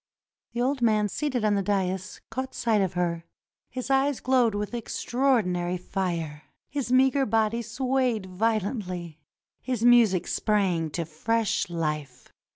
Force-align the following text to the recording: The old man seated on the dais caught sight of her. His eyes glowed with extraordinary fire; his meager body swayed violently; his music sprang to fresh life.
The 0.53 0.61
old 0.63 0.81
man 0.81 1.09
seated 1.09 1.45
on 1.45 1.53
the 1.53 1.61
dais 1.61 2.21
caught 2.31 2.55
sight 2.55 2.81
of 2.81 2.93
her. 2.93 3.23
His 3.69 3.91
eyes 3.91 4.19
glowed 4.19 4.55
with 4.55 4.73
extraordinary 4.73 5.77
fire; 5.77 6.45
his 6.71 6.91
meager 6.91 7.23
body 7.27 7.61
swayed 7.61 8.25
violently; 8.25 9.19
his 9.61 9.85
music 9.85 10.25
sprang 10.25 10.89
to 10.89 11.05
fresh 11.05 11.69
life. 11.69 12.33